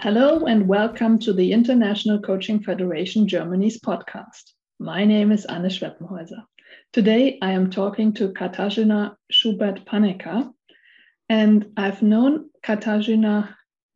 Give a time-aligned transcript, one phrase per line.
[0.00, 4.52] Hello and welcome to the International Coaching Federation Germany's podcast.
[4.78, 6.44] My name is Anne Schweppenhäuser.
[6.92, 10.52] Today I am talking to Katarzyna Schubert-Panecker,
[11.28, 13.52] and I've known Katarzyna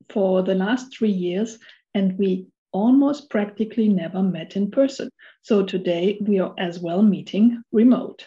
[0.09, 1.61] for the last three years,
[1.95, 5.09] and we almost practically never met in person.
[5.43, 8.27] So today we are as well meeting remote.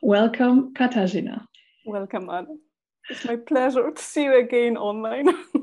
[0.00, 1.44] Welcome, Katarzyna.
[1.84, 2.60] Welcome, Anne.
[3.10, 5.26] It's my pleasure to see you again online.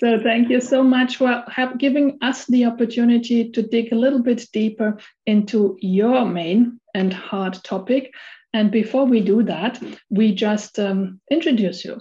[0.00, 1.44] So thank you so much for
[1.76, 7.62] giving us the opportunity to dig a little bit deeper into your main and hard
[7.64, 8.14] topic.
[8.54, 9.78] And before we do that,
[10.08, 12.00] we just um, introduce you.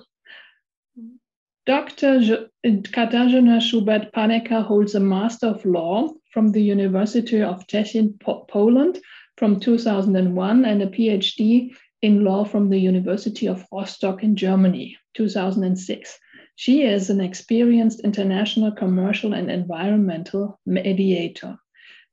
[1.66, 2.48] Dr.
[2.66, 9.02] Katarzyna Schubert-Panecker holds a Master of Law from the University of Szczecin, Poland
[9.36, 16.17] from 2001 and a PhD in law from the University of Rostock in Germany, 2006.
[16.59, 21.57] She is an experienced international commercial and environmental mediator,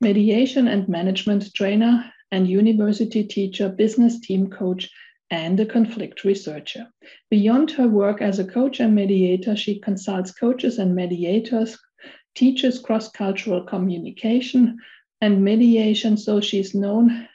[0.00, 4.88] mediation and management trainer, and university teacher, business team coach,
[5.30, 6.86] and a conflict researcher.
[7.28, 11.76] Beyond her work as a coach and mediator, she consults coaches and mediators,
[12.36, 14.78] teaches cross cultural communication
[15.20, 17.26] and mediation, so she's known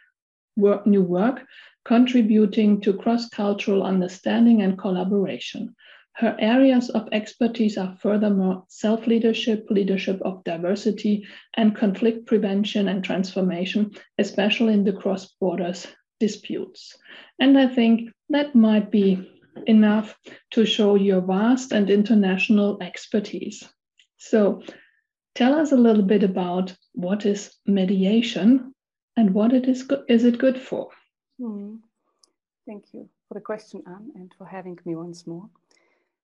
[0.55, 1.45] work, new work
[1.83, 5.75] contributing to cross cultural understanding and collaboration.
[6.21, 13.03] Her areas of expertise are furthermore self leadership, leadership of diversity, and conflict prevention and
[13.03, 15.87] transformation, especially in the cross borders
[16.19, 16.95] disputes.
[17.39, 19.27] And I think that might be
[19.65, 20.15] enough
[20.51, 23.67] to show your vast and international expertise.
[24.17, 24.61] So,
[25.33, 28.75] tell us a little bit about what is mediation
[29.17, 30.91] and what it is, go- is it good for?
[31.39, 31.77] Hmm.
[32.67, 35.49] Thank you for the question, Anne, and for having me once more.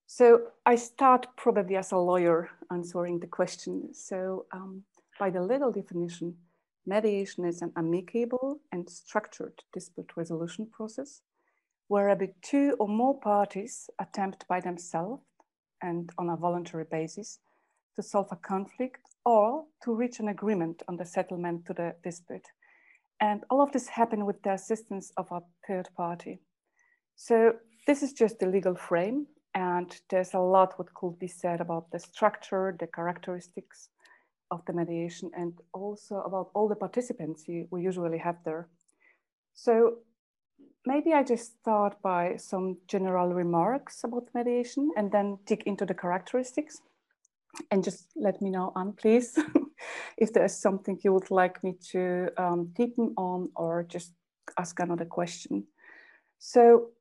[0.09, 3.93] So I start probably as a lawyer answering the question.
[3.93, 4.83] So um,
[5.19, 6.35] by the legal definition,
[6.85, 11.21] mediation is an amicable and structured dispute resolution process
[11.89, 15.23] whereby two or more parties attempt by themselves
[15.81, 17.39] and on a voluntary basis
[17.95, 22.45] to solve a conflict or to reach an agreement on the settlement to the dispute.
[23.19, 26.39] And all of this happen with the assistance of a third party.
[27.15, 27.55] So
[27.87, 31.89] this is just the legal frame and there's a lot what could be said about
[31.89, 33.89] the structure, the characteristics
[34.51, 38.67] of the mediation, and also about all the participants we usually have there.
[39.55, 39.97] So
[40.85, 45.95] maybe I just start by some general remarks about mediation and then dig into the
[45.95, 46.79] characteristics.
[47.71, 49.39] And just let me know, Anne, please,
[50.19, 54.13] if there is something you would like me to um, deepen on or just
[54.59, 55.65] ask another question.
[56.37, 56.91] So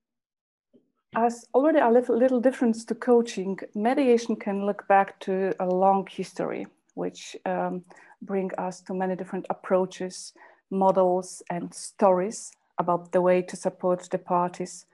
[1.16, 6.66] as already a little, difference to coaching, mediation can look back to a long history,
[6.94, 7.82] which um,
[8.20, 10.34] bring us to many different approaches,
[10.70, 14.84] models, and stories about the way to support the parties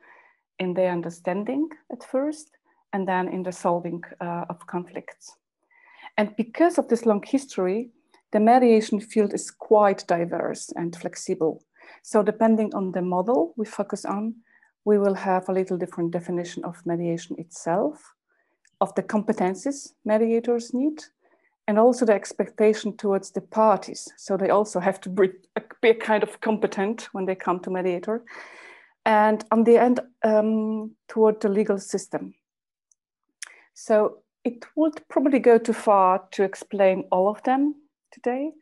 [0.60, 2.52] in their understanding at first,
[2.92, 5.36] and then in the solving uh, of conflicts.
[6.16, 7.90] And because of this long history,
[8.30, 11.64] the mediation field is quite diverse and flexible.
[12.02, 14.36] So depending on the model we focus on,
[14.84, 18.14] we will have a little different definition of mediation itself,
[18.80, 21.04] of the competencies mediators need,
[21.68, 24.12] and also the expectation towards the parties.
[24.16, 25.30] So they also have to be
[25.90, 28.24] a kind of competent when they come to mediator.
[29.04, 32.34] And on the end, um, toward the legal system.
[33.74, 37.74] So it would probably go too far to explain all of them
[38.10, 38.52] today,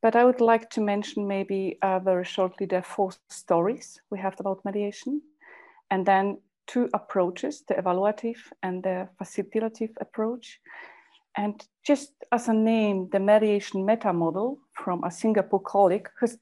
[0.00, 4.38] but I would like to mention maybe uh, very shortly the four stories we have
[4.38, 5.22] about mediation
[5.90, 10.60] and then two approaches, the evaluative and the facilitative approach.
[11.36, 16.36] And just as a name, the mediation meta model from a Singapore colleague who's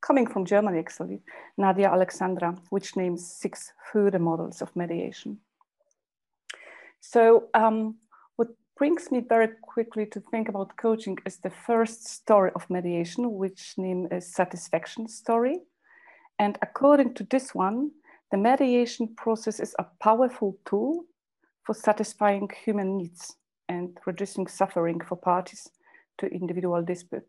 [0.00, 1.22] coming from Germany actually,
[1.58, 5.38] Nadja Alexander, which names six further models of mediation.
[7.00, 7.96] So um,
[8.36, 13.32] what brings me very quickly to think about coaching is the first story of mediation,
[13.36, 15.60] which name is satisfaction story.
[16.38, 17.90] And according to this one,
[18.30, 21.04] the mediation process is a powerful tool
[21.64, 23.36] for satisfying human needs
[23.68, 25.68] and reducing suffering for parties
[26.18, 27.28] to individual dispute.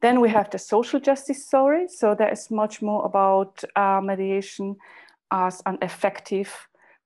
[0.00, 1.86] Then we have the social justice story.
[1.88, 4.76] So there is much more about uh, mediation
[5.30, 6.52] as an effective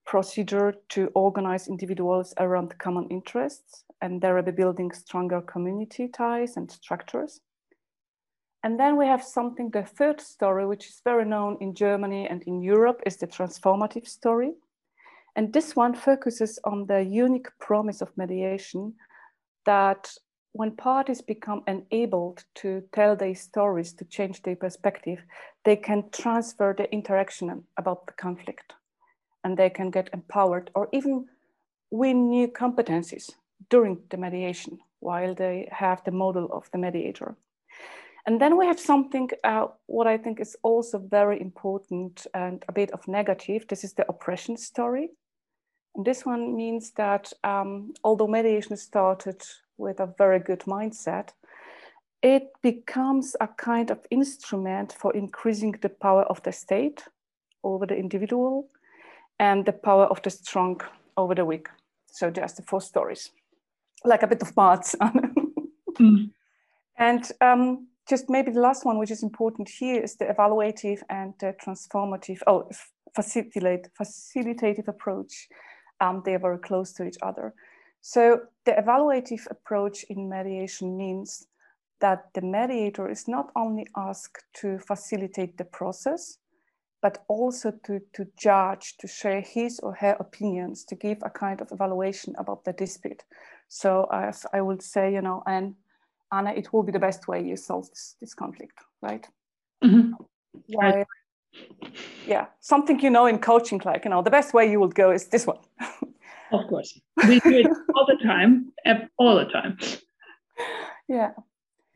[0.06, 7.40] procedure to organize individuals around common interests and thereby building stronger community ties and structures.
[8.66, 12.42] And then we have something, the third story, which is very known in Germany and
[12.48, 14.54] in Europe, is the transformative story.
[15.36, 18.94] And this one focuses on the unique promise of mediation
[19.66, 20.12] that
[20.50, 25.20] when parties become enabled to tell their stories, to change their perspective,
[25.64, 28.72] they can transfer the interaction about the conflict
[29.44, 31.26] and they can get empowered or even
[31.92, 33.30] win new competencies
[33.70, 37.36] during the mediation while they have the model of the mediator.
[38.26, 42.72] And then we have something, uh, what I think is also very important and a
[42.72, 43.68] bit of negative.
[43.68, 45.10] This is the oppression story.
[45.94, 49.40] And this one means that um, although mediation started
[49.78, 51.28] with a very good mindset,
[52.20, 57.04] it becomes a kind of instrument for increasing the power of the state
[57.62, 58.68] over the individual
[59.38, 60.80] and the power of the strong
[61.16, 61.68] over the weak.
[62.06, 63.30] So just the four stories,
[64.04, 64.96] like a bit of maths.
[66.00, 66.30] mm.
[66.98, 71.34] And um, just maybe the last one, which is important here, is the evaluative and
[71.40, 72.68] the transformative, oh,
[73.14, 75.48] facilitate, facilitative approach.
[76.00, 77.54] Um, they are very close to each other.
[78.00, 81.46] So the evaluative approach in mediation means
[82.00, 86.38] that the mediator is not only asked to facilitate the process,
[87.02, 91.60] but also to, to judge, to share his or her opinions, to give a kind
[91.60, 93.22] of evaluation about the dispute.
[93.68, 95.74] So as I would say, you know, and
[96.32, 99.26] Anna, it will be the best way you solve this, this conflict, right?
[99.84, 100.12] Mm-hmm.
[100.68, 101.04] Why,
[102.26, 105.10] yeah, something you know in coaching, like, you know, the best way you would go
[105.10, 105.58] is this one.
[106.52, 106.98] of course.
[107.28, 108.72] We do it all the time,
[109.18, 109.78] all the time.
[111.08, 111.30] Yeah.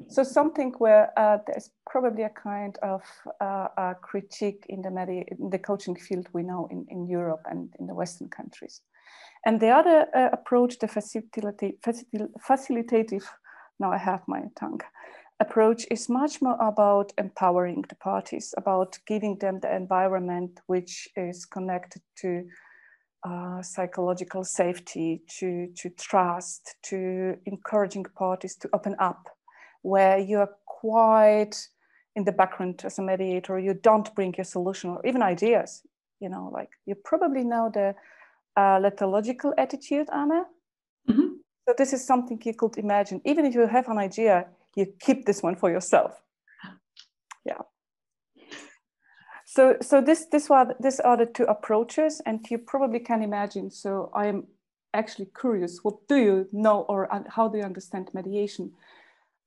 [0.08, 3.02] So something where uh, there's probably a kind of
[3.40, 7.42] uh, a critique in the, medi- in the coaching field we know in, in Europe
[7.50, 8.80] and in the Western countries.
[9.44, 11.74] And the other uh, approach, the facilitative,
[12.48, 13.24] facilitative,
[13.80, 14.80] now I have my tongue,
[15.40, 21.46] approach is much more about empowering the parties, about giving them the environment which is
[21.46, 22.44] connected to
[23.26, 29.28] uh, psychological safety, to, to trust, to encouraging parties to open up
[29.82, 31.56] where you're quite
[32.16, 35.82] in the background as a mediator, you don't bring your solution or even ideas.
[36.20, 37.94] You know, like you probably know the
[38.56, 40.44] uh, letological attitude, Anna.
[41.70, 43.20] So this is something you could imagine.
[43.24, 46.20] Even if you have an idea, you keep this one for yourself.
[47.44, 47.62] Yeah.
[49.46, 53.70] So, so this, this was, these are the two approaches, and you probably can imagine.
[53.70, 54.48] So, I am
[54.94, 55.78] actually curious.
[55.84, 58.72] What do you know, or how do you understand mediation?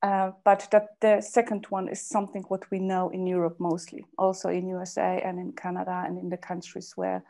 [0.02, 4.48] Uh, but that the second one is something what we know in Europe mostly, also
[4.48, 7.22] in USA and in Canada and in the countries where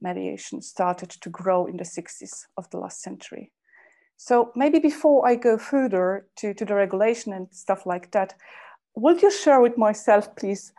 [0.00, 3.52] mediation started to grow in the 60s of the last century.
[4.18, 8.34] So maybe before I go further to, to the regulation and stuff like that,
[8.96, 10.72] would you share with myself, please,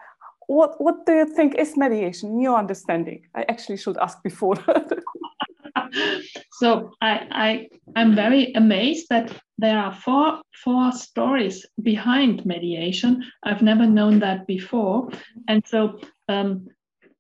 [0.48, 3.26] what, what do you think is mediation your understanding?
[3.34, 4.56] I actually should ask before.
[6.52, 13.24] so I, I I'm very amazed that there are four four stories behind mediation.
[13.44, 15.10] I've never known that before,
[15.48, 16.68] and so um,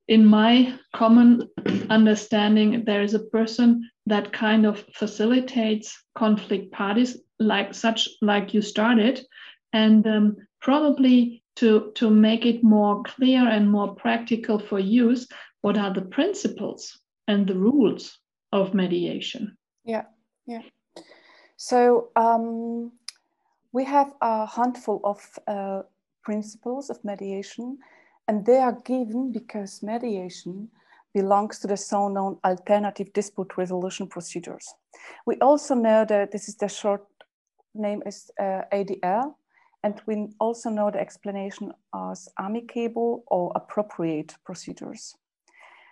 [0.10, 1.48] in my common
[1.90, 8.62] understanding, there is a person that kind of facilitates conflict parties, like such like you
[8.62, 9.22] started,
[9.72, 15.28] and um, probably to to make it more clear and more practical for use.
[15.62, 18.20] What are the principles and the rules
[18.52, 19.56] of mediation.
[19.86, 20.06] Yeah,
[20.48, 20.64] yeah.
[21.58, 22.92] So um,
[23.72, 25.84] we have a handful of uh,
[26.24, 27.78] principles of mediation,
[28.30, 30.70] and they are given because mediation
[31.16, 34.72] belongs to the so-known alternative dispute resolution procedures.
[35.26, 37.04] We also know that this is the short
[37.74, 39.34] name is uh, ADR,
[39.84, 41.74] and we also know the explanation
[42.12, 45.16] as amicable or appropriate procedures.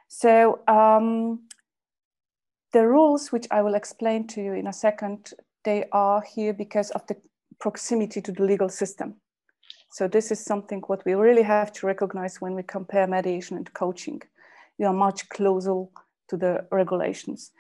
[0.08, 1.40] So um,
[2.72, 5.34] the rules, which I will explain to you in a second,
[5.66, 7.16] they are here because of the
[7.60, 9.16] proximity to the legal system.
[9.90, 13.74] So this is something what we really have to recognize when we compare mediation and
[13.74, 14.22] coaching.
[14.78, 15.86] You are much closer
[16.30, 17.52] to the regulations.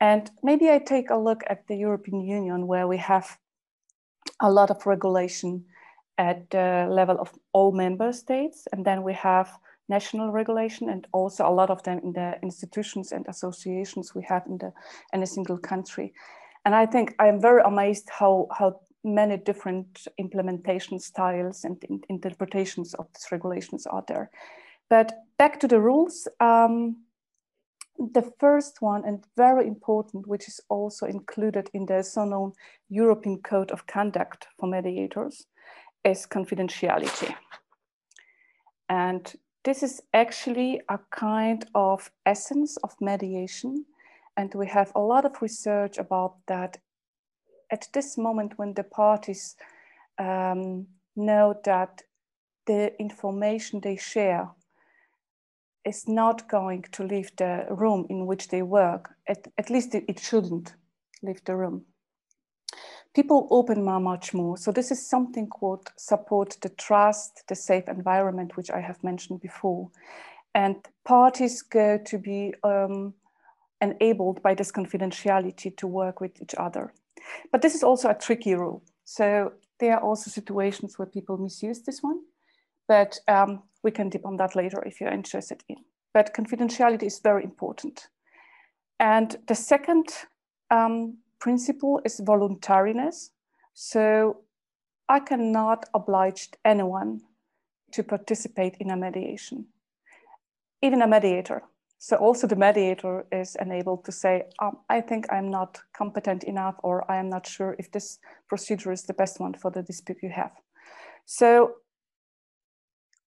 [0.00, 3.38] And maybe I take a look at the European Union where we have
[4.40, 5.64] a lot of regulation
[6.18, 8.66] at the level of all member states.
[8.72, 9.50] And then we have
[9.88, 14.44] national regulation and also a lot of them in the institutions and associations we have
[14.46, 14.72] in the
[15.12, 16.12] in a single country.
[16.64, 22.94] And I think I'm very amazed how how many different implementation styles and in interpretations
[22.94, 24.30] of these regulations are there.
[24.90, 26.28] But back to the rules.
[26.40, 27.04] Um,
[27.98, 32.52] the first one and very important, which is also included in the so-known
[32.90, 35.46] European Code of Conduct for Mediators,
[36.04, 37.34] is confidentiality.
[38.88, 39.32] And
[39.64, 43.86] this is actually a kind of essence of mediation.
[44.36, 46.78] and we have a lot of research about that
[47.70, 49.56] at this moment when the parties
[50.18, 52.02] um, know that
[52.66, 54.50] the information they share
[55.84, 59.14] is not going to leave the room in which they work.
[59.28, 60.74] At, at least it, it shouldn't
[61.22, 61.84] leave the room.
[63.14, 64.58] People open much more.
[64.58, 69.40] So this is something called support the trust, the safe environment, which I have mentioned
[69.40, 69.90] before.
[70.54, 73.14] And parties go to be um,
[73.80, 76.92] enabled by this confidentiality to work with each other.
[77.52, 78.82] But this is also a tricky rule.
[79.04, 82.20] So there are also situations where people misuse this one,
[82.88, 85.76] but um, we can dip on that later if you're interested in.
[86.14, 88.08] But confidentiality is very important.
[88.98, 90.08] And the second
[90.70, 93.30] um, principle is voluntariness.
[93.74, 94.38] So
[95.08, 97.20] I cannot oblige anyone
[97.92, 99.66] to participate in a mediation,
[100.82, 101.62] even a mediator.
[101.98, 106.76] So also the mediator is enabled to say, um, I think I'm not competent enough,
[106.82, 110.18] or I am not sure if this procedure is the best one for the dispute
[110.22, 110.52] you have.
[111.24, 111.76] So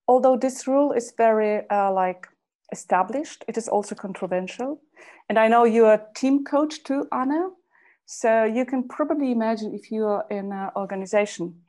[0.06, 2.26] although this rule is very uh, like
[2.72, 4.80] established, it is also controversial.
[5.28, 7.50] And I know you're a team coach too, Anna.
[8.06, 11.62] So you can probably imagine if you are in an organization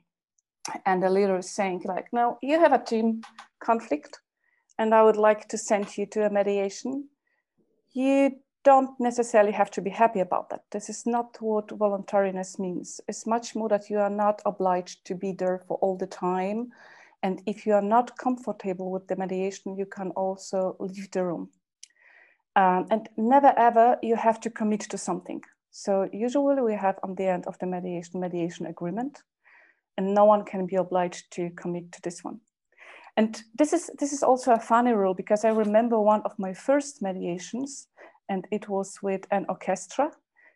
[0.86, 3.22] and the leader is saying like, no, you have a team
[3.62, 4.20] conflict
[4.80, 7.10] and I would like to send you to a mediation,
[7.92, 10.62] you don't necessarily have to be happy about that.
[10.70, 12.98] This is not what voluntariness means.
[13.06, 16.70] It's much more that you are not obliged to be there for all the time.
[17.22, 21.50] And if you are not comfortable with the mediation, you can also leave the room.
[22.56, 25.42] Um, and never ever you have to commit to something.
[25.70, 29.22] So usually we have on the end of the mediation, mediation agreement,
[29.98, 32.40] and no one can be obliged to commit to this one.
[33.20, 36.54] And this is, this is also a funny rule because I remember one of my
[36.54, 37.86] first mediations
[38.30, 40.10] and it was with an orchestra.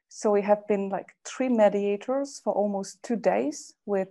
[0.08, 4.08] So we have been like three mediators for almost two days with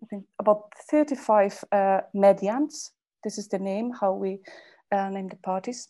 [0.00, 2.90] I think about 35 uh, medians.
[3.24, 4.38] This is the name, how we
[4.92, 5.88] uh, name the parties.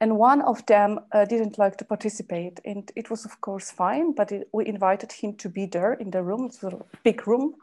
[0.00, 2.58] And one of them uh, didn't like to participate.
[2.64, 6.10] And it was, of course, fine, but it, we invited him to be there in
[6.10, 6.46] the room.
[6.46, 7.54] It's a big room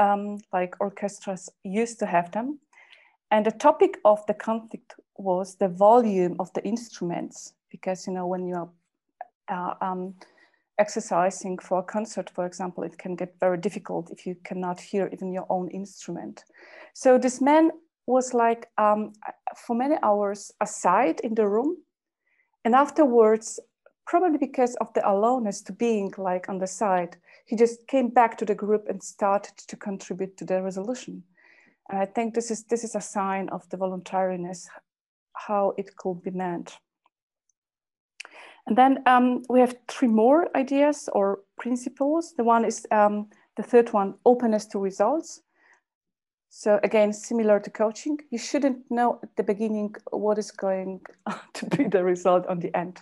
[0.00, 2.58] um, like orchestras used to have them.
[3.30, 8.26] And the topic of the conflict was the volume of the instruments, because you know
[8.26, 8.70] when you're
[9.48, 10.14] uh, um,
[10.78, 15.08] exercising for a concert, for example, it can get very difficult if you cannot hear
[15.12, 16.44] even your own instrument.
[16.94, 17.70] So this man
[18.06, 19.12] was like um,
[19.66, 21.76] for many hours aside in the room,
[22.64, 23.60] and afterwards,
[24.10, 28.36] probably because of the aloneness to being like on the side, he just came back
[28.36, 31.22] to the group and started to contribute to the resolution.
[31.88, 34.68] And I think this is, this is a sign of the voluntariness,
[35.34, 36.76] how it could be meant.
[38.66, 42.34] And then um, we have three more ideas or principles.
[42.36, 45.40] The one is um, the third one, openness to results.
[46.48, 51.00] So again, similar to coaching, you shouldn't know at the beginning what is going
[51.54, 53.00] to be the result on the end.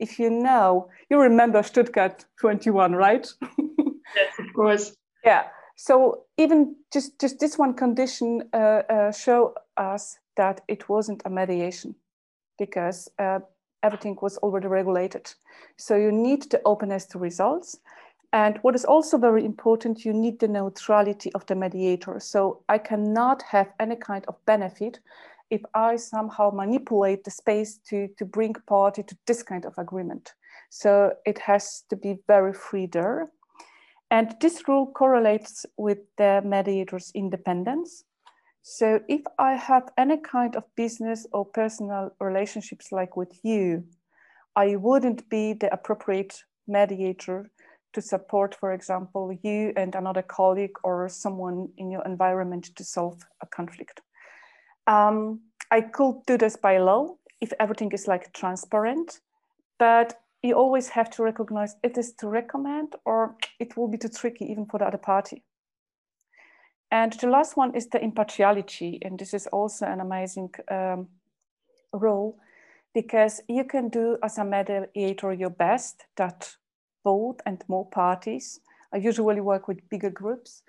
[0.00, 3.28] If you know, you remember Stuttgart 21, right?
[3.58, 4.96] yes, of course.
[5.24, 5.44] Yeah.
[5.76, 11.30] So even just just this one condition uh, uh, show us that it wasn't a
[11.30, 11.94] mediation
[12.58, 13.40] because uh,
[13.82, 15.32] everything was already regulated.
[15.76, 17.78] So you need the openness to results.
[18.32, 22.20] And what is also very important, you need the neutrality of the mediator.
[22.20, 25.00] So I cannot have any kind of benefit
[25.50, 30.32] if I somehow manipulate the space to, to bring party to this kind of agreement.
[30.70, 33.30] So it has to be very free there.
[34.10, 38.04] And this rule correlates with the mediator's independence.
[38.62, 43.84] So if I have any kind of business or personal relationships like with you,
[44.56, 47.50] I wouldn't be the appropriate mediator
[47.92, 53.22] to support, for example, you and another colleague or someone in your environment to solve
[53.42, 54.00] a conflict.
[54.90, 59.20] Um, I could do this by law if everything is like transparent,
[59.78, 64.08] but you always have to recognize it is to recommend or it will be too
[64.08, 65.44] tricky even for the other party.
[66.90, 68.98] And the last one is the impartiality.
[69.02, 71.06] And this is also an amazing um,
[71.92, 72.40] role
[72.92, 76.56] because you can do as a mediator your best that
[77.04, 78.58] both and more parties,
[78.92, 80.62] I usually work with bigger groups,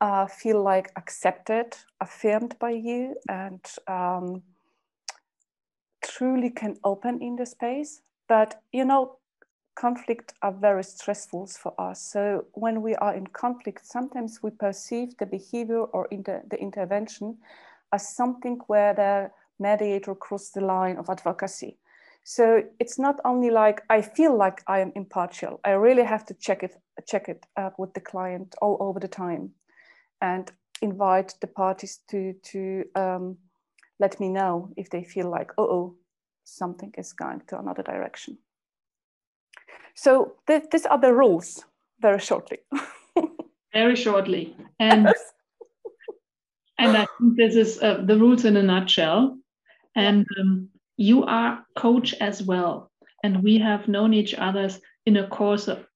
[0.00, 4.42] uh, feel like accepted, affirmed by you and um,
[6.04, 8.02] truly can open in the space.
[8.28, 9.18] But you know,
[9.74, 12.02] conflict are very stressful for us.
[12.02, 17.38] So when we are in conflict, sometimes we perceive the behavior or inter the intervention
[17.92, 21.78] as something where the mediator crossed the line of advocacy.
[22.24, 25.60] So it's not only like I feel like I am impartial.
[25.64, 26.76] I really have to check it,
[27.06, 29.52] check it up with the client all over the time,
[30.20, 30.50] and
[30.82, 33.36] invite the parties to to um,
[34.00, 35.96] let me know if they feel like, oh, oh,
[36.44, 38.38] something is going to another direction.
[39.94, 41.64] So th these are the rules,
[42.00, 42.58] very shortly.
[43.72, 45.08] very shortly, and
[46.78, 49.38] and I think this is uh, the rules in a nutshell.
[49.96, 52.88] And um, you are coach as well
[53.22, 54.70] and we have known each other
[55.06, 55.86] in a course of,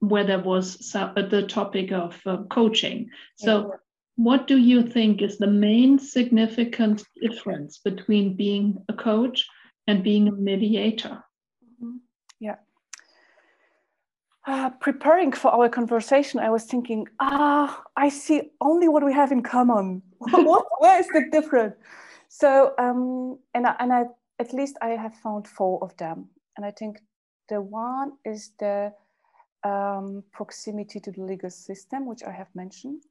[0.00, 3.72] where there was some, uh, the topic of uh, coaching so
[4.16, 9.46] what do you think is the main significant difference between being a coach
[9.86, 11.22] and being a mediator
[11.82, 11.96] mm-hmm.
[12.40, 12.56] yeah
[14.46, 19.30] uh, preparing for our conversation, I was thinking, ah, I see only what we have
[19.30, 20.00] in common.
[20.18, 21.74] what, where is the difference?
[22.30, 24.04] So, um, and I, and I
[24.38, 26.28] at least I have found four of them.
[26.56, 27.00] And I think
[27.48, 28.92] the one is the
[29.64, 33.02] um, proximity to the legal system, which I have mentioned.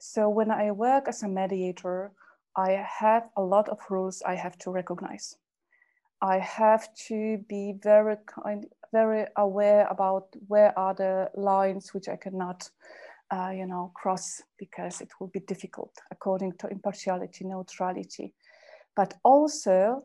[0.00, 2.12] So when I work as a mediator,
[2.56, 5.36] I have a lot of rules I have to recognize.
[6.20, 12.16] I have to be very kind, very aware about where are the lines which I
[12.16, 12.68] cannot,
[13.30, 18.34] uh, you know, cross because it will be difficult according to impartiality, neutrality.
[18.96, 20.04] But also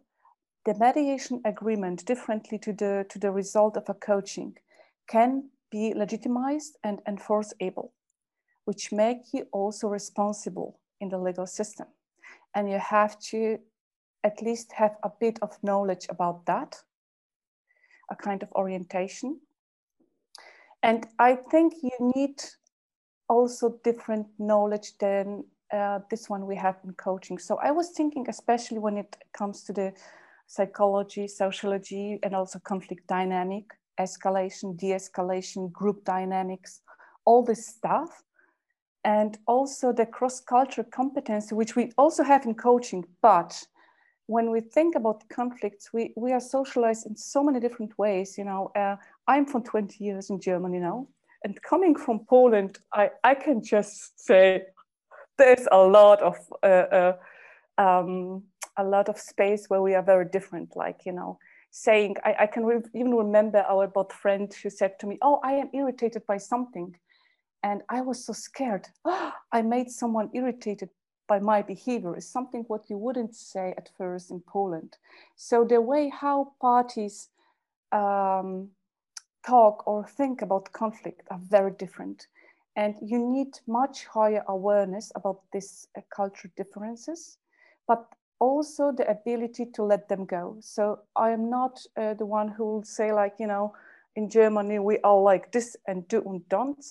[0.65, 4.55] the mediation agreement differently to the, to the result of a coaching
[5.08, 7.91] can be legitimized and enforceable,
[8.65, 11.87] which make you also responsible in the legal system.
[12.53, 13.57] And you have to
[14.23, 16.75] at least have a bit of knowledge about that,
[18.11, 19.39] a kind of orientation.
[20.83, 22.37] And I think you need
[23.27, 27.39] also different knowledge than uh, this one we have in coaching.
[27.39, 29.93] So I was thinking, especially when it comes to the
[30.45, 33.65] psychology, sociology, and also conflict dynamic,
[33.99, 36.82] escalation, de-escalation, group dynamics,
[37.25, 38.23] all this stuff.
[39.06, 43.03] And also the cross-cultural competence, which we also have in coaching.
[43.21, 43.62] But
[44.27, 48.38] when we think about conflicts, we, we are socialized in so many different ways.
[48.38, 48.95] You know, uh,
[49.27, 51.08] I'm from 20 years in Germany now.
[51.43, 54.63] And coming from Poland, I, I can just say
[55.38, 57.13] there's a lot of uh, uh,
[57.77, 58.43] um,
[58.77, 60.75] a lot of space where we are very different.
[60.75, 61.38] Like you know,
[61.75, 65.39] saying I, I can re even remember our both friend who said to me, "Oh,
[65.43, 66.95] I am irritated by something,"
[67.63, 68.88] and I was so scared.
[69.51, 70.89] I made someone irritated
[71.27, 74.97] by my behavior is something what you wouldn't say at first in Poland.
[75.36, 77.29] So the way how parties
[77.91, 78.69] um,
[79.43, 82.27] talk or think about conflict are very different.
[82.75, 87.38] And you need much higher awareness about these uh, cultural differences,
[87.88, 88.05] but
[88.43, 90.58] also the ability to let them go.
[90.60, 93.73] So I am not uh, the one who will say like, you know,
[94.15, 96.84] in Germany, we all like this and do and don't,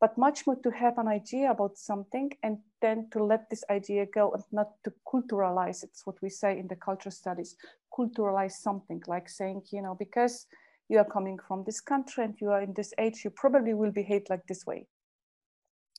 [0.00, 4.04] but much more to have an idea about something and then to let this idea
[4.06, 5.84] go and not to culturalize.
[5.84, 7.56] It's what we say in the culture studies,
[7.96, 10.46] culturalize something like saying, you know, because
[10.88, 13.92] you are coming from this country and you are in this age, you probably will
[13.92, 14.86] behave like this way.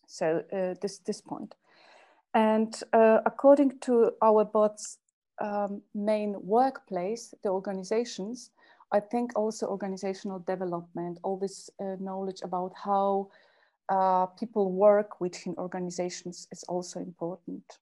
[0.08, 1.56] So uh, this, this point.
[2.38, 5.00] And uh, according to our bots
[5.42, 8.52] um, main workplace, the organizations,
[8.92, 13.30] I think also organizational development, all this uh, knowledge about how
[13.90, 17.80] uh, people work within organizations is also important.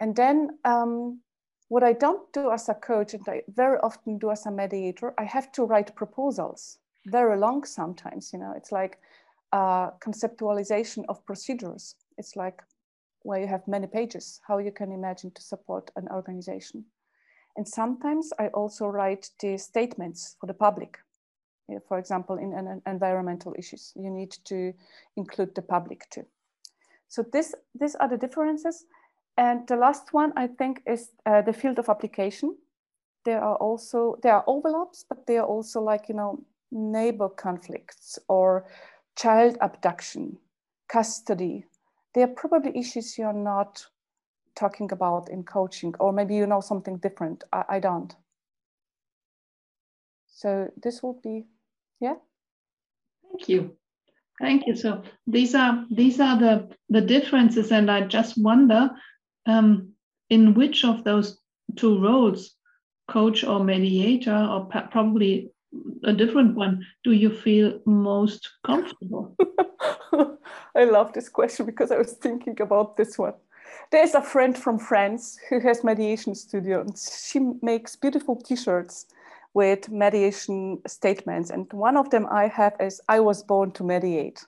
[0.00, 1.20] And then um,
[1.68, 5.12] what I don't do as a coach, and I very often do as a mediator,
[5.18, 8.98] I have to write proposals, very long sometimes, you know, it's like
[9.52, 11.96] uh, conceptualization of procedures.
[12.16, 12.62] It's like
[13.22, 16.84] where you have many pages, how you can imagine to support an organization.
[17.56, 20.98] And sometimes I also write the statements for the public.
[21.88, 24.72] For example, in an environmental issues, you need to
[25.16, 26.24] include the public too.
[27.08, 28.86] So this, these are the differences.
[29.36, 32.56] And the last one, I think, is uh, the field of application.
[33.24, 38.18] There are also, there are overlaps, but there are also like, you know, neighbor conflicts
[38.28, 38.66] or
[39.16, 40.38] child abduction,
[40.88, 41.64] custody.
[42.18, 43.86] They are probably issues you're not
[44.56, 47.44] talking about in coaching, or maybe you know something different.
[47.52, 48.12] I, I don't.
[50.26, 51.46] So this will be,
[52.00, 52.14] yeah.
[53.22, 53.76] Thank you.
[54.40, 54.74] Thank you.
[54.74, 58.90] So these are these are the the differences, and I just wonder
[59.46, 59.92] um,
[60.28, 61.38] in which of those
[61.76, 62.56] two roles,
[63.06, 65.52] coach or mediator, or probably
[66.04, 69.36] a different one do you feel most comfortable?
[70.74, 73.34] I love this question because I was thinking about this one.
[73.90, 79.06] There's a friend from France who has mediation studio and she makes beautiful t-shirts
[79.54, 81.50] with mediation statements.
[81.50, 84.44] And one of them I have is I was born to mediate.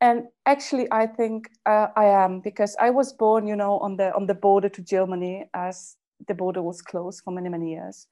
[0.00, 4.14] and actually I think uh, I am because I was born, you know, on the
[4.14, 5.96] on the border to Germany as
[6.28, 8.06] the border was closed for many, many years.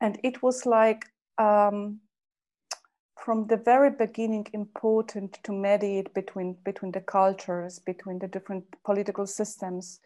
[0.00, 1.06] And it was like
[1.38, 2.00] um,
[3.16, 9.26] from the very beginning important to mediate between between the cultures, between the different political
[9.26, 10.00] systems.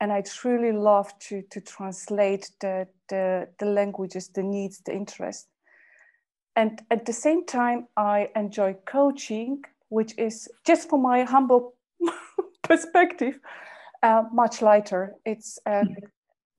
[0.00, 5.46] And I truly love to, to translate the, the, the languages, the needs, the interest.
[6.56, 11.74] And at the same time, I enjoy coaching, which is just from my humble
[12.62, 13.38] perspective,
[14.02, 15.14] uh, much lighter.
[15.24, 15.84] It's uh,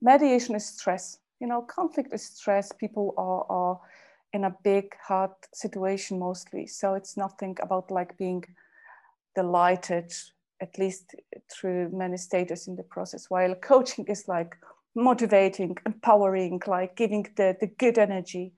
[0.01, 1.19] mediation is stress.
[1.39, 2.71] You know, conflict is stress.
[2.71, 3.79] People are, are
[4.33, 6.67] in a big hard situation mostly.
[6.67, 8.43] So it's nothing about like being
[9.35, 10.13] delighted
[10.61, 11.15] at least
[11.51, 13.29] through many stages in the process.
[13.29, 14.55] While coaching is like
[14.95, 18.53] motivating empowering like giving the, the good energy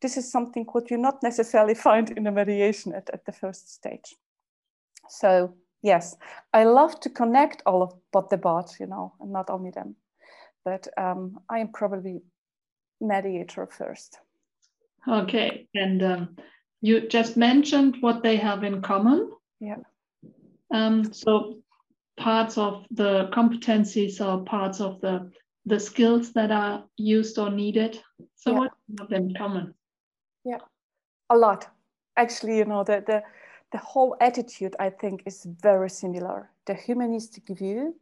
[0.00, 3.74] this is something what you not necessarily find in a mediation at, at the first
[3.74, 4.14] stage.
[5.08, 6.16] So yes
[6.52, 9.94] i love to connect all of but the bot you know and not only them
[10.64, 12.22] but um, i am probably
[13.00, 14.18] mediator first
[15.08, 16.36] Okay, and um,
[16.80, 19.30] you just mentioned what they have in common.
[19.60, 19.76] Yeah.
[20.72, 21.58] Um, so
[22.16, 25.30] parts of the competencies or parts of the
[25.66, 28.02] the skills that are used or needed.
[28.34, 28.58] So yeah.
[28.58, 29.74] what have them in common?
[30.44, 30.58] Yeah,
[31.28, 31.68] a lot.
[32.16, 33.22] Actually, you know, the the
[33.72, 36.50] the whole attitude I think is very similar.
[36.66, 37.94] The humanistic view,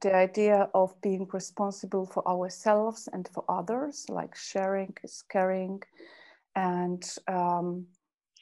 [0.00, 5.82] the idea of being responsible for ourselves and for others, like sharing is caring,
[6.56, 7.86] and um,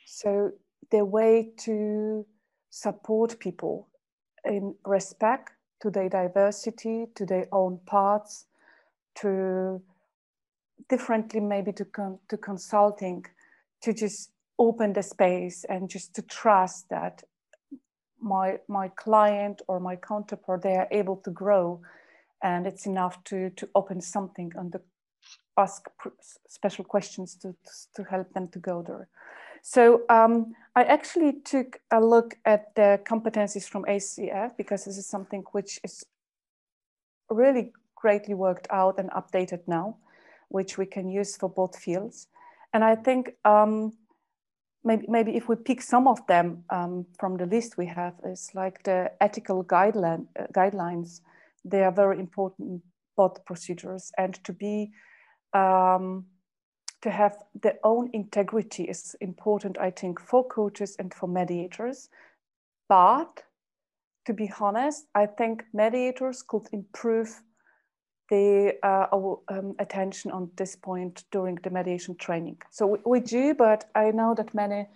[0.07, 0.53] so
[0.91, 2.27] the way to
[2.71, 3.89] support people
[4.45, 8.47] in respect to their diversity, to their own parts,
[9.17, 9.83] to
[10.89, 13.25] differently maybe to, con- to consulting,
[13.83, 17.23] to just open the space and just to trust that
[18.21, 21.81] my my client or my counterpart they are able to grow
[22.43, 24.81] and it's enough to to open something and the
[25.57, 25.87] ask
[26.49, 27.55] special questions to,
[27.95, 29.09] to help them to go there.
[29.63, 35.07] So um, I actually took a look at the competencies from ICF because this is
[35.07, 36.05] something which is
[37.29, 39.97] really greatly worked out and updated now,
[40.49, 42.29] which we can use for both fields.
[42.73, 43.93] And I think um,
[44.85, 48.51] maybe, maybe if we pick some of them um, from the list we have is
[48.55, 51.21] like the ethical guideline, uh, guidelines.
[51.64, 52.83] They are very important
[53.16, 54.93] both procedures and to be
[55.53, 56.25] um,
[57.03, 62.09] to have their own integrity is important, I think, for coaches and for mediators.
[62.88, 63.43] But
[64.27, 67.43] to be honest, I think mediators could improve
[68.31, 69.07] the uh,
[69.49, 72.57] um, attention on this point during the mediation training.
[72.71, 74.87] So we, we, do, but I know that many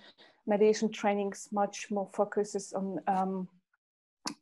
[0.46, 3.48] mediation trainings much more focuses on um,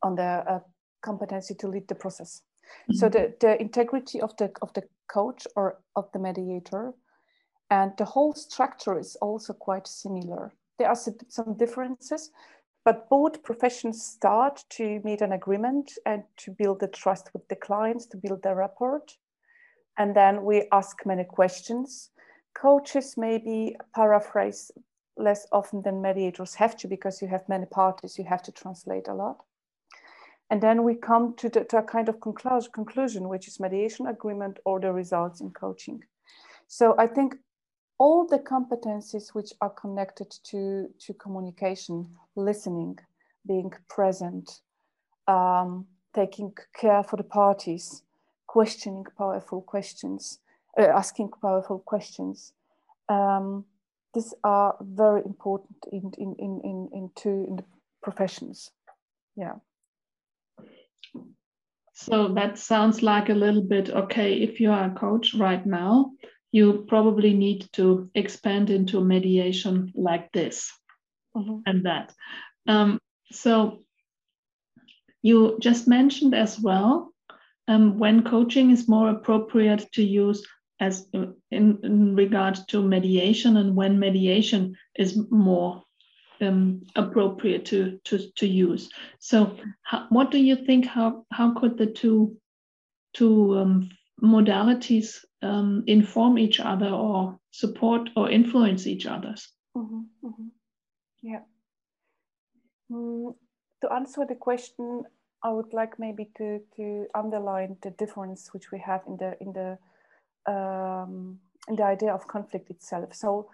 [0.02, 0.60] on the uh,
[1.00, 2.42] competency to lead the process.
[2.62, 2.96] Mm-hmm.
[2.96, 6.92] So the, the integrity of the of the coach or of the mediator,
[7.70, 10.52] and the whole structure is also quite similar.
[10.78, 12.30] There are some differences,
[12.84, 17.56] but both professions start to meet an agreement and to build the trust with the
[17.56, 19.02] clients, to build the rapport,
[19.98, 22.10] and then we ask many questions.
[22.54, 24.70] Coaches maybe paraphrase
[25.16, 29.08] less often than mediators have to because you have many parties, you have to translate
[29.08, 29.44] a lot.
[30.50, 34.58] And then we come to, the, to a kind of conclusion, which is mediation agreement
[34.64, 36.02] or the results in coaching.
[36.66, 37.36] So I think
[38.02, 42.98] all the competencies which are connected to, to communication, listening,
[43.46, 44.60] being present,
[45.28, 48.02] um, taking care for the parties,
[48.48, 50.40] questioning powerful questions,
[50.76, 52.52] uh, asking powerful questions.
[53.08, 53.64] Um,
[54.14, 57.64] these are very important in, in, in, in, in two in the
[58.02, 58.72] professions.
[59.36, 59.54] Yeah.
[61.94, 64.34] So that sounds like a little bit okay.
[64.34, 66.10] If you are a coach right now,
[66.52, 70.70] you probably need to expand into mediation like this
[71.34, 71.60] mm-hmm.
[71.66, 72.12] and that.
[72.68, 73.00] Um,
[73.32, 73.82] so
[75.22, 77.12] you just mentioned as well
[77.68, 80.46] um, when coaching is more appropriate to use
[80.78, 85.82] as in, in regard to mediation and when mediation is more
[86.40, 88.90] um, appropriate to, to, to use.
[89.20, 92.36] So how, what do you think, how, how could the two,
[93.14, 99.48] two um, modalities um, inform each other or support or influence each other's?
[99.76, 100.48] Mm-hmm, mm-hmm.
[101.22, 101.40] Yeah.
[102.90, 103.34] Mm,
[103.80, 105.04] to answer the question,
[105.42, 109.52] I would like maybe to, to underline the difference which we have in the in
[109.52, 109.78] the
[110.46, 113.14] um, in the idea of conflict itself.
[113.14, 113.48] So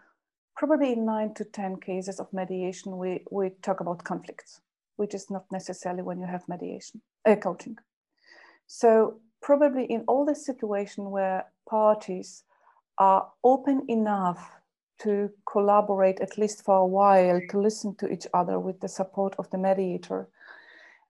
[0.57, 4.61] probably in nine to 10 cases of mediation, we, we talk about conflicts,
[4.97, 7.77] which is not necessarily when you have mediation, uh, coaching.
[8.66, 12.44] So probably in all the situation where parties
[12.98, 14.40] are open enough
[15.00, 19.34] to collaborate at least for a while, to listen to each other with the support
[19.38, 20.28] of the mediator,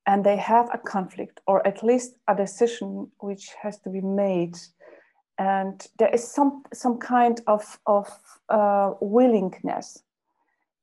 [0.07, 4.57] and they have a conflict or at least a decision which has to be made
[5.39, 8.09] and there is some some kind of of
[8.49, 10.03] uh, willingness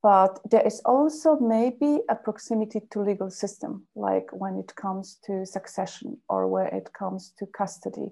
[0.06, 5.44] but there is also maybe a proximity to legal system like when it comes to
[5.48, 8.12] succession or where it comes to custody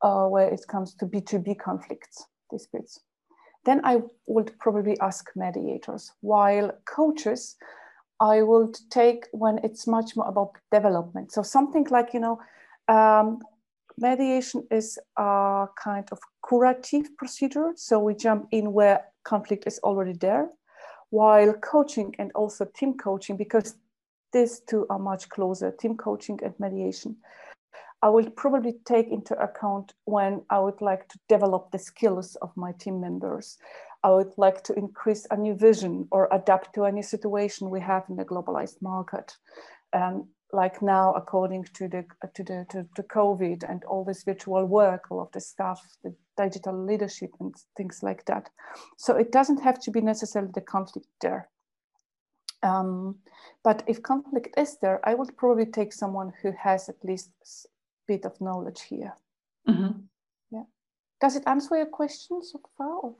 [0.00, 3.00] or where it comes to b2b conflicts disputes.
[3.64, 6.12] Then i would probably ask mediators.
[6.20, 7.56] While coaches
[8.20, 11.32] i would take when it's much more about development.
[11.32, 12.38] So something like you know
[12.86, 13.40] um,
[13.98, 17.72] mediation is a kind of curative procedure.
[17.74, 20.48] So we jump in where conflict is already there,
[21.14, 23.76] while coaching and also team coaching, because
[24.32, 27.16] these two are much closer, team coaching and mediation.
[28.02, 32.50] I will probably take into account when I would like to develop the skills of
[32.56, 33.58] my team members.
[34.02, 38.04] I would like to increase a new vision or adapt to any situation we have
[38.08, 39.36] in the globalized market.
[39.92, 44.64] Um, like now according to the to the to, to covid and all this virtual
[44.64, 48.50] work all of the stuff the digital leadership and things like that.
[48.96, 51.48] So it doesn't have to be necessarily the conflict there.
[52.62, 53.16] Um,
[53.62, 57.68] but if conflict is there i would probably take someone who has at least a
[58.08, 59.12] bit of knowledge here.
[59.68, 60.00] Mm-hmm.
[60.50, 60.64] yeah.
[61.20, 63.12] Does it answer your question so far?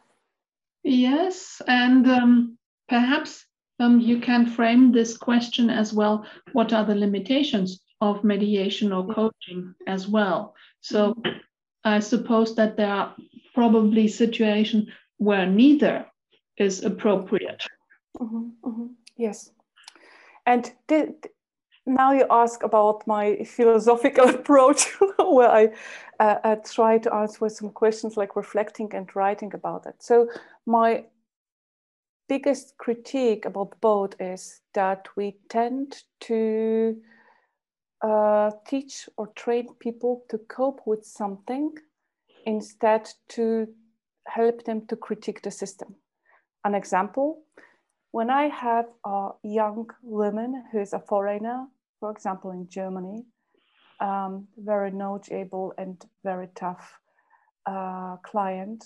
[0.83, 3.45] Yes and um, perhaps
[3.81, 9.07] um, you can frame this question as well what are the limitations of mediation or
[9.15, 10.55] coaching as well?
[10.81, 11.15] So
[11.85, 13.15] i suppose that there are
[13.55, 16.07] probably situations where neither
[16.57, 17.63] is appropriate.
[18.21, 18.87] Mm-hmm, mm-hmm.
[19.17, 19.51] yes.
[20.47, 20.73] And
[21.87, 24.87] now you ask about my philosophical approach
[25.19, 25.69] where i
[26.21, 29.97] uh, uh, try to answer some questions like reflecting and writing about it.
[29.99, 30.29] So
[30.65, 31.05] my
[32.29, 36.97] biggest critique about both is that we tend to
[38.03, 41.73] uh, teach or train people to cope with something
[42.47, 43.67] instead to
[44.27, 45.95] help them to critique the system.
[46.65, 47.43] An example,
[48.11, 51.67] when I have a young woman who is a foreigner,
[52.01, 53.25] for example, in Germany,
[54.01, 56.99] um, very knowledgeable and very tough
[57.67, 58.85] uh, client,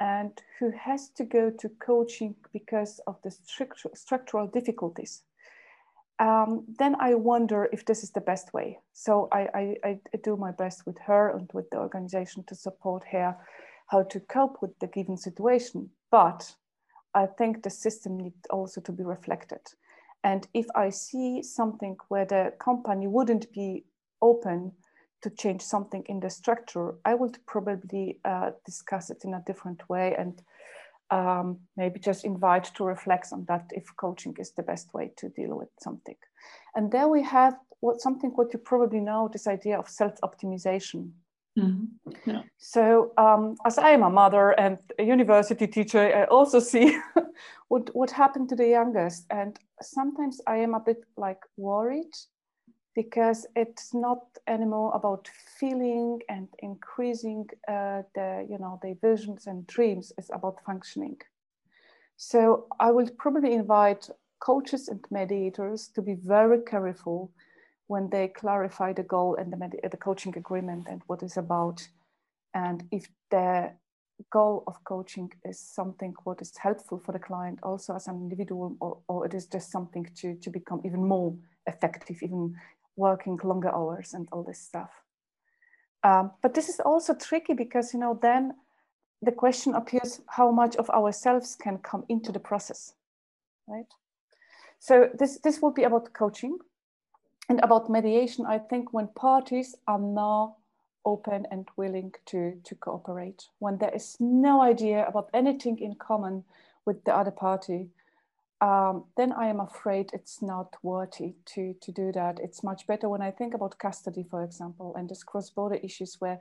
[0.00, 3.30] and who has to go to coaching because of the
[3.94, 5.22] structural difficulties,
[6.18, 8.78] um, then I wonder if this is the best way.
[8.92, 13.04] So I, I, I, do my best with her and with the organization to support
[13.12, 13.36] her
[13.88, 15.90] how to cope with the given situation.
[16.10, 16.54] But
[17.14, 19.60] I think the system needs also to be reflected.
[20.24, 23.84] And if I see something where the company wouldn't be
[24.22, 24.72] open
[25.22, 29.88] to change something in the structure, I would probably uh, discuss it in a different
[29.88, 30.42] way and
[31.10, 35.28] um, maybe just invite to reflect on that if coaching is the best way to
[35.28, 36.16] deal with something.
[36.74, 41.10] And then we have what something what you probably know this idea of self-optimization.
[41.58, 42.10] Mm-hmm.
[42.26, 42.42] Yeah.
[42.58, 46.98] So um, as I am a mother and a university teacher, I also see
[47.68, 52.12] what what happened to the youngest, and sometimes I am a bit like worried
[52.96, 55.28] because it's not anymore about
[55.60, 61.18] feeling and increasing uh, the you know the visions and dreams it's about functioning.
[62.16, 64.08] So i will probably invite
[64.40, 67.30] coaches and mediators to be very careful
[67.86, 71.86] when they clarify the goal and the, the coaching agreement and what it's about.
[72.54, 73.72] And if the
[74.30, 78.76] goal of coaching is something what is helpful for the client also as an individual
[78.80, 82.54] or, or it is just something to, to become even more effective even
[82.96, 84.90] working longer hours and all this stuff.
[86.02, 88.54] Um, but this is also tricky because, you know, then
[89.22, 92.94] the question appears how much of ourselves can come into the process,
[93.66, 93.86] right?
[94.78, 96.58] So this, this will be about coaching
[97.48, 98.46] and about mediation.
[98.46, 100.56] I think when parties are now
[101.04, 106.44] open and willing to, to cooperate, when there is no idea about anything in common
[106.84, 107.88] with the other party,
[108.60, 112.38] um, then I am afraid it's not worthy to, to do that.
[112.42, 116.38] It's much better when I think about custody, for example, and this cross-border issues where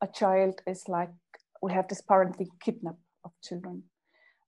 [0.00, 1.10] a child is like,
[1.62, 3.82] we have this parenting kidnap of children.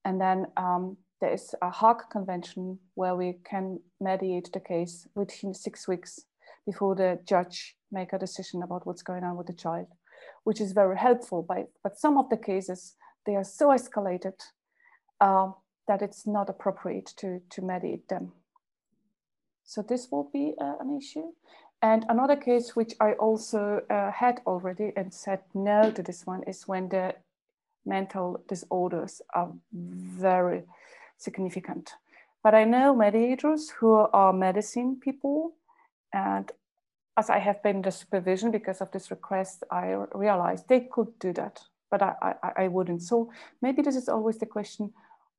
[0.04, 5.54] And then um, there is a Hague Convention where we can mediate the case within
[5.54, 6.20] six weeks
[6.66, 9.86] before the judge make a decision about what's going on with the child,
[10.44, 11.42] which is very helpful.
[11.42, 12.94] By, but some of the cases,
[13.26, 14.34] they are so escalated
[15.20, 15.50] uh,
[15.88, 18.32] that it's not appropriate to, to mediate them.
[19.64, 21.32] So this will be uh, an issue.
[21.82, 26.42] And another case which I also uh, had already and said no to this one
[26.44, 27.14] is when the
[27.84, 30.62] mental disorders are very
[31.16, 31.92] significant.
[32.42, 35.54] But I know mediators who are medicine people,
[36.12, 36.50] and
[37.16, 41.32] as I have been the supervision because of this request, I realized they could do
[41.34, 43.02] that, but I, I, I wouldn't.
[43.02, 44.92] So maybe this is always the question,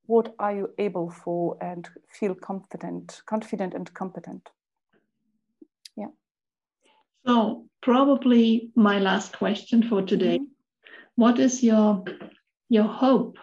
[0.10, 4.50] what are you able for and feel confident, confident and competent?
[5.96, 6.08] Yeah.
[7.28, 10.40] So probably my last question for today.
[10.40, 10.94] Mm-hmm.
[11.16, 12.04] What is your
[12.70, 13.38] your hope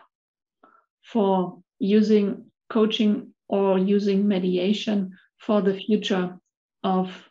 [1.05, 6.37] for using coaching or using mediation for the future
[6.83, 7.31] of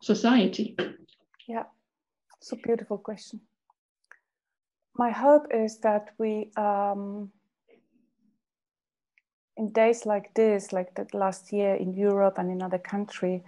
[0.00, 0.76] society?
[1.48, 1.64] Yeah,
[2.38, 3.40] it's a beautiful question.
[4.94, 7.32] My hope is that we, um,
[9.56, 13.42] in days like this, like that last year in Europe and in other country,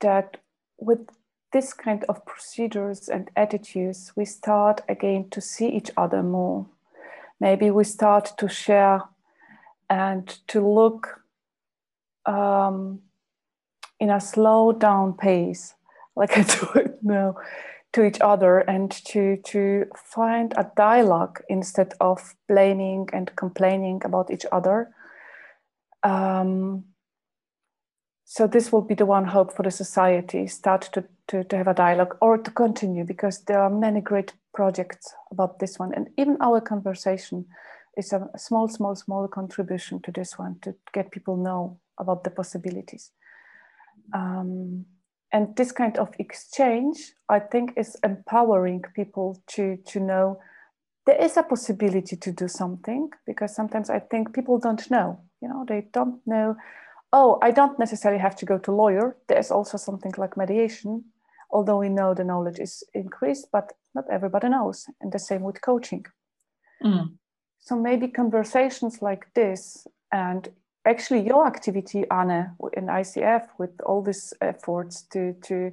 [0.00, 0.38] that
[0.78, 1.08] with
[1.52, 6.66] this kind of procedures and attitudes, we start again to see each other more.
[7.40, 9.02] Maybe we start to share
[9.88, 11.22] and to look
[12.26, 13.00] um,
[13.98, 15.74] in a slow down pace,
[16.16, 17.36] like I do it now,
[17.92, 24.30] to each other and to, to find a dialogue instead of blaming and complaining about
[24.30, 24.90] each other.
[26.02, 26.84] Um,
[28.24, 31.66] so this will be the one hope for the society, start to, to, to have
[31.66, 35.94] a dialogue or to continue because there are many great projects about this one.
[35.94, 37.46] And even our conversation
[37.96, 42.30] is a small, small, small contribution to this one to get people know about the
[42.30, 43.12] possibilities.
[44.12, 44.84] Um,
[45.32, 50.40] and this kind of exchange, I think, is empowering people to, to know
[51.06, 55.48] there is a possibility to do something because sometimes I think people don't know, you
[55.48, 56.56] know, they don't know,
[57.12, 59.16] oh, I don't necessarily have to go to lawyer.
[59.28, 61.04] There's also something like mediation,
[61.50, 64.86] although we know the knowledge is increased, but not everybody knows.
[65.00, 66.04] And the same with coaching.
[66.84, 67.12] Mm.
[67.58, 70.48] So maybe conversations like this and
[70.84, 75.72] actually your activity, Anne, in ICF with all these efforts to, to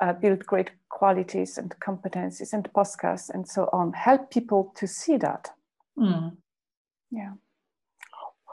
[0.00, 5.16] uh, build great qualities and competencies and podcasts and so on, help people to see
[5.16, 5.50] that.
[5.98, 6.36] Mm.
[7.10, 7.32] Yeah.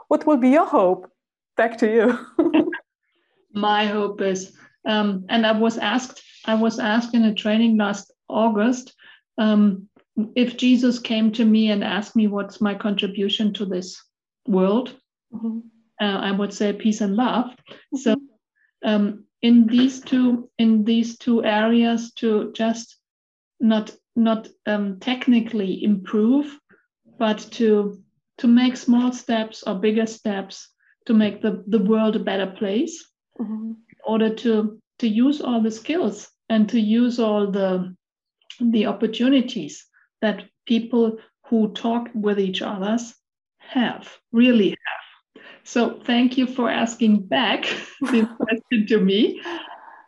[0.08, 1.10] What will be your hope?
[1.56, 2.70] Back to you.
[3.52, 4.52] My hope is,
[4.86, 8.94] um, and I was asked, I was asked in a training last August,
[9.38, 9.88] um,
[10.34, 14.02] if Jesus came to me and asked me what's my contribution to this
[14.46, 14.94] world,
[15.32, 15.58] mm-hmm
[16.00, 17.46] uh, I would say peace and love.
[17.46, 17.96] Mm-hmm.
[17.96, 18.16] So
[18.84, 22.96] um, in these two in these two areas, to just
[23.60, 26.58] not not um, technically improve,
[27.18, 28.02] but to
[28.38, 30.68] to make small steps or bigger steps
[31.06, 33.08] to make the, the world a better place
[33.40, 33.72] mm-hmm.
[33.72, 37.94] in order to to use all the skills and to use all the
[38.60, 39.86] the opportunities
[40.22, 43.14] that people who talk with each others
[43.58, 45.06] have really have
[45.66, 47.64] so thank you for asking back
[48.12, 49.42] this question to me.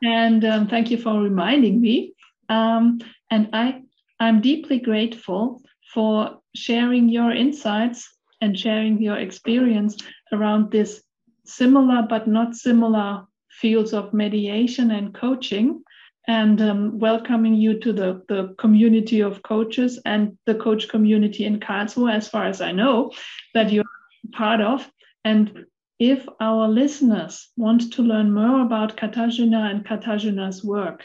[0.04, 2.14] And um, thank you for reminding me.
[2.48, 3.82] Um, and I,
[4.20, 5.60] I'm deeply grateful
[5.92, 8.08] for sharing your insights
[8.40, 9.96] and sharing your experience
[10.32, 11.02] around this
[11.44, 15.82] similar but not similar fields of mediation and coaching
[16.28, 21.58] and um, welcoming you to the, the community of coaches and the coach community in
[21.58, 23.12] Karlsruhe, as far as I know,
[23.54, 23.86] that you're
[24.32, 24.86] part of.
[25.24, 25.64] And
[25.98, 31.04] if our listeners want to learn more about Katarzyna and Katarzyna's work,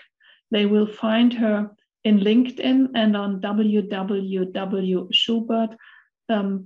[0.51, 1.71] they will find her
[2.03, 3.69] in LinkedIn and on www.schubert
[6.29, 6.65] um,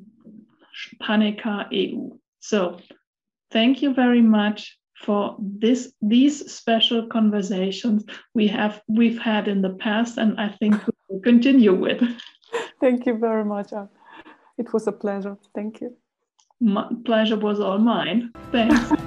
[1.72, 2.10] EU.
[2.40, 2.78] So
[3.52, 8.04] thank you very much for this these special conversations
[8.34, 12.02] we have we've had in the past and I think we will continue with.
[12.82, 13.72] Thank you very much.
[14.58, 15.38] It was a pleasure.
[15.54, 15.96] Thank you.
[16.60, 18.32] My pleasure was all mine.
[18.52, 18.92] Thanks.